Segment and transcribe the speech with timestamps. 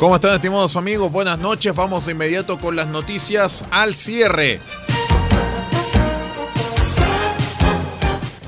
[0.00, 1.12] ¿Cómo están estimados amigos?
[1.12, 1.74] Buenas noches.
[1.74, 4.58] Vamos de inmediato con las noticias al cierre.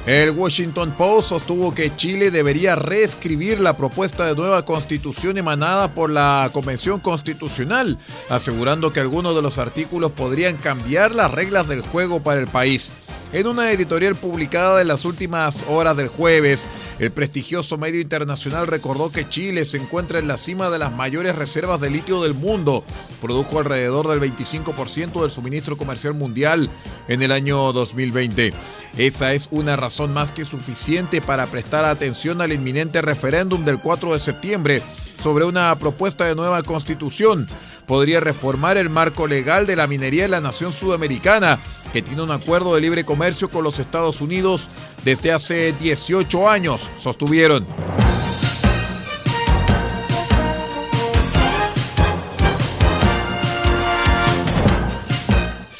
[0.07, 6.09] El Washington Post sostuvo que Chile debería reescribir la propuesta de nueva constitución emanada por
[6.09, 7.99] la Convención Constitucional,
[8.31, 12.93] asegurando que algunos de los artículos podrían cambiar las reglas del juego para el país.
[13.33, 16.67] En una editorial publicada en las últimas horas del jueves,
[16.99, 21.35] el prestigioso medio internacional recordó que Chile se encuentra en la cima de las mayores
[21.35, 22.85] reservas de litio del mundo.
[23.23, 26.69] Produjo alrededor del 25% del suministro comercial mundial
[27.09, 28.53] en el año 2020.
[28.99, 34.13] Esa es una razón más que suficiente para prestar atención al inminente referéndum del 4
[34.13, 34.83] de septiembre
[35.19, 37.49] sobre una propuesta de nueva constitución
[37.87, 41.59] podría reformar el marco legal de la minería en la nación sudamericana,
[41.93, 44.69] que tiene un acuerdo de libre comercio con los Estados Unidos
[45.05, 47.67] desde hace 18 años, sostuvieron.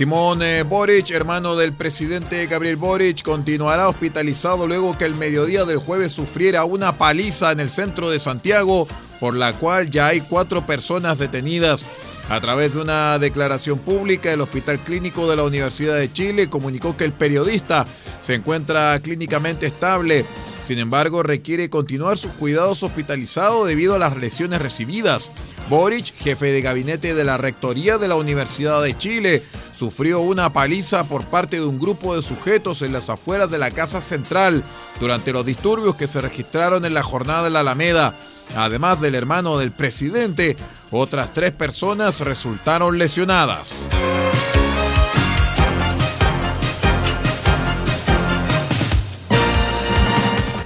[0.03, 5.77] Simón eh, Boric, hermano del presidente Gabriel Boric, continuará hospitalizado luego que el mediodía del
[5.77, 8.89] jueves sufriera una paliza en el centro de Santiago,
[9.21, 11.87] por la cual ya hay cuatro personas detenidas.
[12.29, 16.97] A través de una declaración pública, el Hospital Clínico de la Universidad de Chile comunicó
[16.97, 17.85] que el periodista
[18.21, 20.25] se encuentra clínicamente estable.
[20.65, 25.31] Sin embargo, requiere continuar sus cuidados hospitalizado debido a las lesiones recibidas.
[25.69, 31.05] Boric, jefe de gabinete de la Rectoría de la Universidad de Chile, sufrió una paliza
[31.09, 34.63] por parte de un grupo de sujetos en las afueras de la Casa Central
[35.01, 38.17] durante los disturbios que se registraron en la jornada de la Alameda.
[38.55, 40.57] Además del hermano del presidente,
[40.93, 43.87] otras tres personas resultaron lesionadas.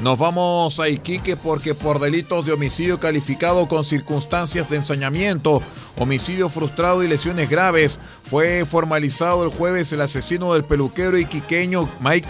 [0.00, 5.62] Nos vamos a Iquique porque por delitos de homicidio calificado con circunstancias de ensañamiento,
[5.96, 11.88] homicidio frustrado y lesiones graves, fue formalizado el jueves el asesino del peluquero iquiqueño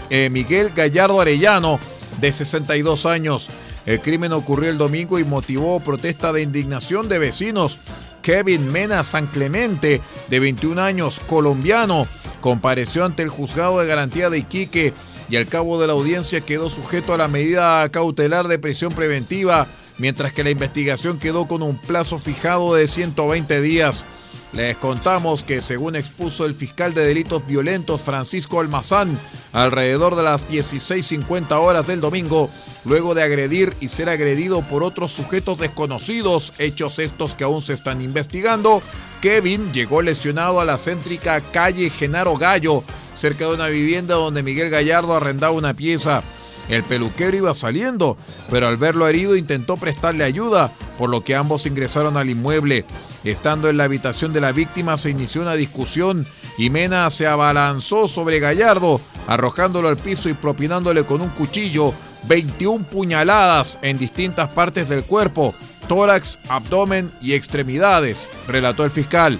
[0.09, 1.79] eh, Miguel Gallardo Arellano,
[2.19, 3.49] de 62 años.
[3.87, 7.79] El crimen ocurrió el domingo y motivó protesta de indignación de vecinos.
[8.21, 12.05] Kevin Mena San Clemente, de 21 años, colombiano,
[12.41, 14.93] compareció ante el juzgado de garantía de Iquique
[15.29, 19.67] y al cabo de la audiencia quedó sujeto a la medida cautelar de prisión preventiva,
[19.97, 24.05] mientras que la investigación quedó con un plazo fijado de 120 días.
[24.53, 29.19] Les contamos que según expuso el fiscal de delitos violentos Francisco Almazán,
[29.51, 32.49] alrededor de las 16.50 horas del domingo,
[32.85, 37.73] luego de agredir y ser agredido por otros sujetos desconocidos, hechos estos que aún se
[37.73, 38.81] están investigando,
[39.21, 42.83] Kevin llegó lesionado a la céntrica calle Genaro Gallo,
[43.15, 46.23] cerca de una vivienda donde Miguel Gallardo arrendaba una pieza.
[46.69, 48.17] El peluquero iba saliendo,
[48.49, 52.85] pero al verlo herido intentó prestarle ayuda, por lo que ambos ingresaron al inmueble.
[53.23, 56.27] Estando en la habitación de la víctima se inició una discusión
[56.57, 61.93] y Mena se abalanzó sobre Gallardo, arrojándolo al piso y propinándole con un cuchillo
[62.27, 65.55] 21 puñaladas en distintas partes del cuerpo,
[65.87, 69.39] tórax, abdomen y extremidades, relató el fiscal.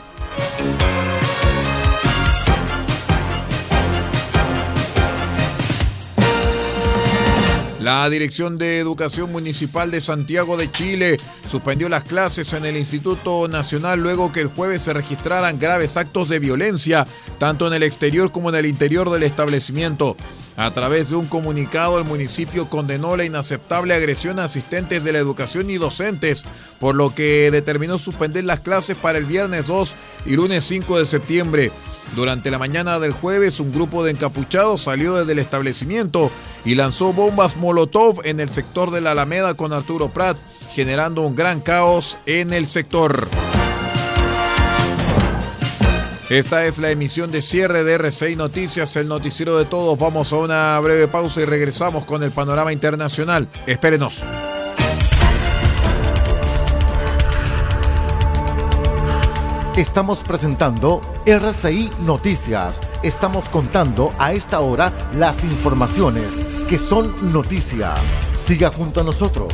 [7.79, 13.47] La Dirección de Educación Municipal de Santiago de Chile suspendió las clases en el Instituto
[13.47, 17.05] Nacional luego que el jueves se registraran graves actos de violencia,
[17.37, 20.17] tanto en el exterior como en el interior del establecimiento.
[20.59, 25.19] A través de un comunicado, el municipio condenó la inaceptable agresión a asistentes de la
[25.19, 26.45] educación y docentes,
[26.79, 29.93] por lo que determinó suspender las clases para el viernes 2
[30.25, 31.71] y lunes 5 de septiembre.
[32.15, 36.31] Durante la mañana del jueves, un grupo de encapuchados salió desde el establecimiento
[36.65, 40.37] y lanzó bombas Molotov en el sector de la Alameda con Arturo Prat,
[40.73, 43.29] generando un gran caos en el sector.
[46.29, 49.97] Esta es la emisión de cierre de RCI Noticias, el noticiero de todos.
[49.97, 53.47] Vamos a una breve pausa y regresamos con el panorama internacional.
[53.65, 54.25] Espérenos.
[59.77, 62.81] Estamos presentando RCI Noticias.
[63.03, 66.25] Estamos contando a esta hora las informaciones
[66.67, 67.93] que son noticia.
[68.35, 69.53] Siga junto a nosotros.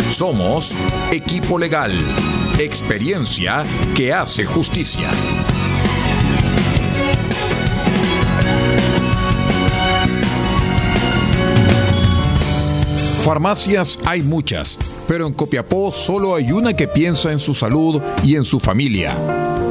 [0.08, 0.74] Somos
[1.12, 1.92] Equipo Legal,
[2.58, 3.62] experiencia
[3.94, 5.10] que hace justicia.
[13.22, 18.36] Farmacias hay muchas, pero en Copiapó solo hay una que piensa en su salud y
[18.36, 19.14] en su familia.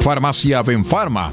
[0.02, 1.32] Farmacia Benfarma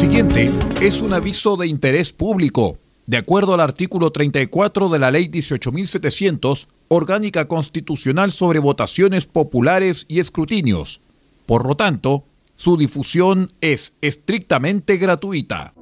[0.00, 2.78] Siguiente es un aviso de interés público.
[3.04, 10.20] De acuerdo al artículo 34 de la Ley 18.700, Orgánica Constitucional sobre Votaciones Populares y
[10.20, 11.02] Escrutinios.
[11.44, 15.74] Por lo tanto, su difusión es estrictamente gratuita.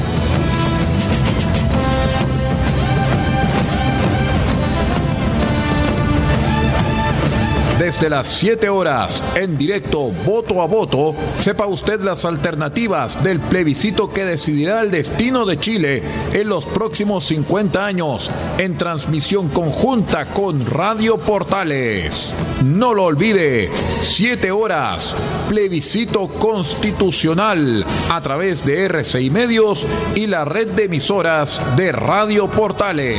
[7.88, 14.10] Desde las 7 horas, en directo, voto a voto, sepa usted las alternativas del plebiscito
[14.10, 16.02] que decidirá el destino de Chile
[16.34, 22.34] en los próximos 50 años, en transmisión conjunta con Radio Portales.
[22.62, 23.70] No lo olvide,
[24.02, 25.16] 7 horas,
[25.48, 33.18] plebiscito constitucional a través de RCI Medios y la red de emisoras de Radio Portales.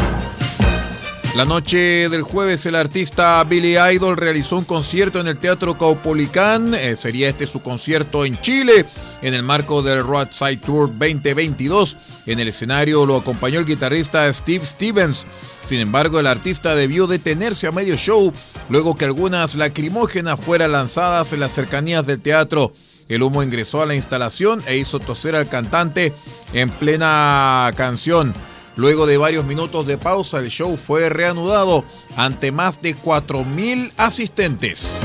[1.33, 6.73] La noche del jueves el artista Billy Idol realizó un concierto en el Teatro Caupolicán.
[6.73, 8.85] Eh, sería este su concierto en Chile
[9.21, 11.97] en el marco del Roadside Tour 2022.
[12.25, 15.25] En el escenario lo acompañó el guitarrista Steve Stevens.
[15.63, 18.33] Sin embargo, el artista debió detenerse a medio show
[18.67, 22.73] luego que algunas lacrimógenas fueran lanzadas en las cercanías del teatro.
[23.07, 26.13] El humo ingresó a la instalación e hizo toser al cantante
[26.51, 28.33] en plena canción.
[28.75, 31.83] Luego de varios minutos de pausa, el show fue reanudado
[32.15, 34.97] ante más de 4.000 asistentes.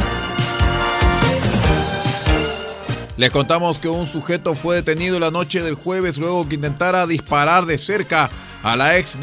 [3.16, 7.64] Les contamos que un sujeto fue detenido la noche del jueves luego que intentara disparar
[7.64, 8.30] de cerca
[8.62, 9.16] a la ex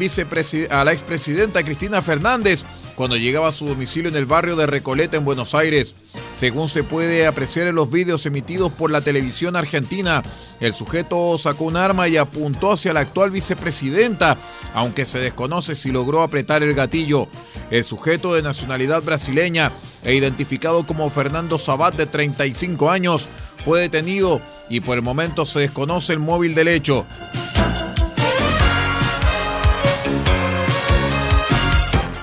[0.70, 2.64] a la expresidenta Cristina Fernández
[2.96, 5.94] cuando llegaba a su domicilio en el barrio de Recoleta en Buenos Aires.
[6.34, 10.22] Según se puede apreciar en los vídeos emitidos por la televisión argentina,
[10.60, 14.36] el sujeto sacó un arma y apuntó hacia la actual vicepresidenta,
[14.74, 17.28] aunque se desconoce si logró apretar el gatillo.
[17.70, 19.72] El sujeto de nacionalidad brasileña
[20.02, 23.28] e identificado como Fernando Sabat de 35 años
[23.64, 27.06] fue detenido y por el momento se desconoce el móvil del hecho.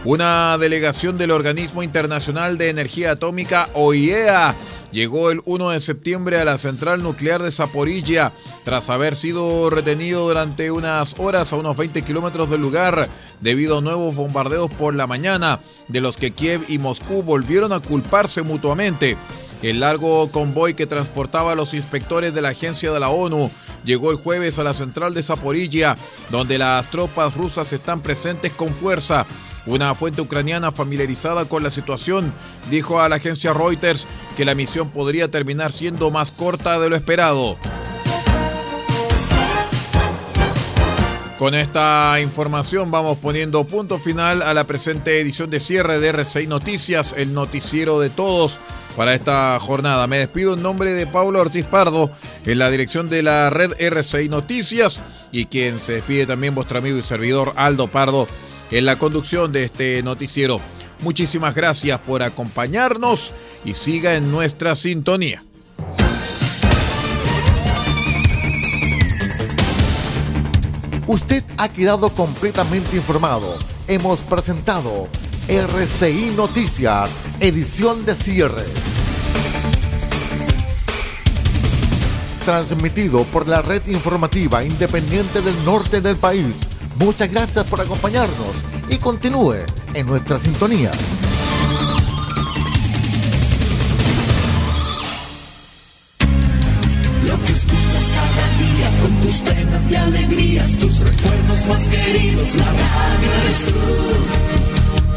[0.03, 4.55] Una delegación del Organismo Internacional de Energía Atómica, OIEA,
[4.91, 8.33] llegó el 1 de septiembre a la central nuclear de Zaporilla
[8.65, 13.09] tras haber sido retenido durante unas horas a unos 20 kilómetros del lugar
[13.41, 17.79] debido a nuevos bombardeos por la mañana, de los que Kiev y Moscú volvieron a
[17.79, 19.17] culparse mutuamente.
[19.61, 23.51] El largo convoy que transportaba a los inspectores de la agencia de la ONU
[23.85, 25.95] llegó el jueves a la central de Zaporilla,
[26.31, 29.27] donde las tropas rusas están presentes con fuerza
[29.65, 32.33] una fuente ucraniana familiarizada con la situación
[32.69, 36.95] dijo a la agencia Reuters que la misión podría terminar siendo más corta de lo
[36.95, 37.57] esperado.
[41.41, 46.45] Con esta información vamos poniendo punto final a la presente edición de cierre de RCI
[46.45, 48.59] Noticias, el noticiero de todos
[48.95, 50.05] para esta jornada.
[50.05, 52.11] Me despido en nombre de Pablo Ortiz Pardo
[52.45, 54.99] en la dirección de la red RCI Noticias
[55.31, 58.27] y quien se despide también vuestro amigo y servidor Aldo Pardo
[58.71, 60.61] en la conducción de este noticiero.
[61.01, 63.33] Muchísimas gracias por acompañarnos
[63.65, 65.43] y siga en nuestra sintonía.
[71.07, 73.55] Usted ha quedado completamente informado.
[73.87, 75.09] Hemos presentado
[75.47, 77.09] RCI Noticias,
[77.41, 78.63] edición de cierre.
[82.45, 86.55] Transmitido por la red informativa independiente del norte del país
[87.01, 88.55] Muchas gracias por acompañarnos
[88.87, 89.55] y continúe
[89.95, 90.91] en nuestra sintonía.
[97.25, 102.65] Lo que escuchas cada día con tus penas y alegrías, tus recuerdos más queridos, la
[102.65, 103.73] radio eres tú.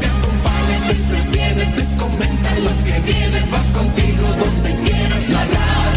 [0.00, 5.84] Te acompaña, te entretiene, te comenta los que vienen, vas contigo donde quieras, la radio